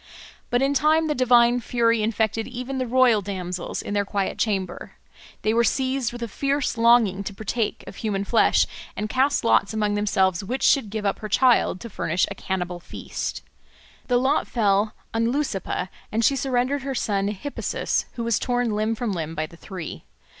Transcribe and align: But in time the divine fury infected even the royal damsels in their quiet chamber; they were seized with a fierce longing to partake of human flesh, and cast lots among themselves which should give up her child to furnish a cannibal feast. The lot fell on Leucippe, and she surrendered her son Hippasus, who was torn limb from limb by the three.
But 0.49 0.63
in 0.63 0.73
time 0.73 1.05
the 1.05 1.13
divine 1.13 1.59
fury 1.59 2.01
infected 2.01 2.47
even 2.47 2.79
the 2.79 2.87
royal 2.87 3.21
damsels 3.21 3.83
in 3.83 3.93
their 3.93 4.03
quiet 4.03 4.39
chamber; 4.39 4.93
they 5.43 5.53
were 5.53 5.63
seized 5.63 6.11
with 6.11 6.23
a 6.23 6.27
fierce 6.27 6.75
longing 6.75 7.23
to 7.23 7.35
partake 7.35 7.83
of 7.85 7.97
human 7.97 8.23
flesh, 8.25 8.65
and 8.95 9.09
cast 9.11 9.43
lots 9.43 9.75
among 9.75 9.93
themselves 9.93 10.43
which 10.43 10.63
should 10.63 10.89
give 10.89 11.05
up 11.05 11.19
her 11.19 11.29
child 11.29 11.79
to 11.81 11.87
furnish 11.87 12.25
a 12.31 12.35
cannibal 12.35 12.79
feast. 12.79 13.43
The 14.07 14.17
lot 14.17 14.47
fell 14.47 14.95
on 15.13 15.31
Leucippe, 15.31 15.89
and 16.11 16.25
she 16.25 16.35
surrendered 16.35 16.81
her 16.81 16.95
son 16.95 17.27
Hippasus, 17.27 18.05
who 18.13 18.23
was 18.23 18.39
torn 18.39 18.71
limb 18.75 18.95
from 18.95 19.11
limb 19.11 19.35
by 19.35 19.45
the 19.45 19.55
three. 19.55 20.05